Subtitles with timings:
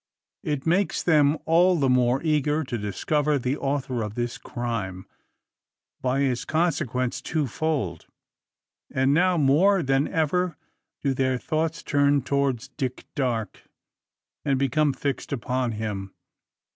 [0.41, 5.05] It makes them all the more eager to discover the author of this crime,
[6.01, 8.07] by its consequence twofold;
[8.89, 10.57] and now, more than ever,
[11.03, 13.65] do their thoughts turn towards Dick Darke,
[14.43, 16.15] and become fixed upon him.